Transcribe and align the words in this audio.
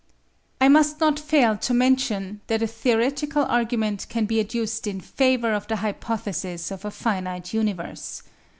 I 0.59 0.67
must 0.67 0.99
not 0.99 1.19
fail 1.19 1.55
to 1.57 1.73
mention 1.75 2.41
that 2.47 2.63
a 2.63 2.65
theoretical 2.65 3.45
argument 3.45 4.07
can 4.09 4.25
be 4.25 4.39
adduced 4.39 4.87
in 4.87 4.99
favour 4.99 5.53
of 5.53 5.67
the 5.67 5.75
hypothesis 5.75 6.71
of 6.71 6.83
a 6.85 6.89
finite 6.89 7.53
universe. 7.53 8.23